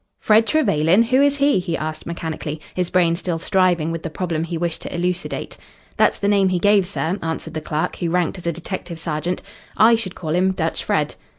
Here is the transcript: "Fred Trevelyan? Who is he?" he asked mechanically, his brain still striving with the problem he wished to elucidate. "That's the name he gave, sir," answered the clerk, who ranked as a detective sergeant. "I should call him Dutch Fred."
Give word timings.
"Fred 0.19 0.47
Trevelyan? 0.47 1.03
Who 1.03 1.21
is 1.21 1.37
he?" 1.37 1.59
he 1.59 1.77
asked 1.77 2.07
mechanically, 2.07 2.59
his 2.73 2.89
brain 2.89 3.15
still 3.15 3.37
striving 3.37 3.91
with 3.91 4.01
the 4.01 4.09
problem 4.09 4.43
he 4.45 4.57
wished 4.57 4.81
to 4.81 4.91
elucidate. 4.95 5.57
"That's 5.95 6.17
the 6.17 6.27
name 6.27 6.49
he 6.49 6.57
gave, 6.57 6.87
sir," 6.87 7.19
answered 7.21 7.53
the 7.53 7.61
clerk, 7.61 7.97
who 7.97 8.09
ranked 8.09 8.39
as 8.39 8.47
a 8.47 8.51
detective 8.51 8.97
sergeant. 8.97 9.43
"I 9.77 9.95
should 9.95 10.15
call 10.15 10.33
him 10.33 10.53
Dutch 10.53 10.83
Fred." 10.83 11.13